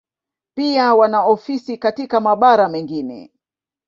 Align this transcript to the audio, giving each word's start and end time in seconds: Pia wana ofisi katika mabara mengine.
Pia 0.55 0.93
wana 0.95 1.23
ofisi 1.25 1.77
katika 1.77 2.19
mabara 2.21 2.69
mengine. 2.69 3.31